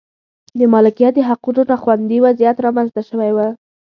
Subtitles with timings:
[0.59, 3.37] د مالکیت د حقونو نا خوندي وضعیت رامنځته شوی و.